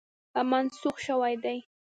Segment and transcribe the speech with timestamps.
[0.51, 1.57] منسوخ شوی دی.